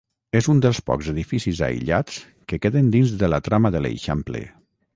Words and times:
És 0.37 0.45
un 0.53 0.61
dels 0.65 0.79
pocs 0.87 1.09
edificis 1.11 1.61
aïllats 1.67 2.17
que 2.53 2.61
queden 2.65 2.89
dins 2.97 3.15
de 3.25 3.33
la 3.35 3.41
trama 3.49 3.75
de 3.77 3.83
l'Eixample. 3.87 4.43